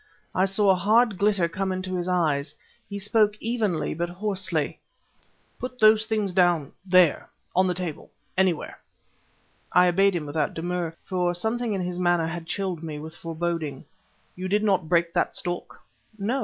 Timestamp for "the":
7.67-7.75